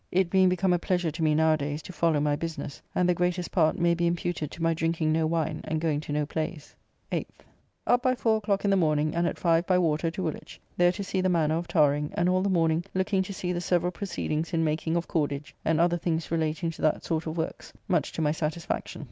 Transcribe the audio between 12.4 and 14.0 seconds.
the morning looking to see the several